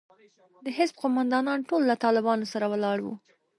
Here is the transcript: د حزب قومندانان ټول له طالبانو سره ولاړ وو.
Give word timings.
د 0.65 0.67
حزب 0.77 0.95
قومندانان 1.01 1.59
ټول 1.69 1.81
له 1.89 1.95
طالبانو 2.03 2.45
سره 2.53 2.65
ولاړ 2.73 2.97
وو. 3.01 3.13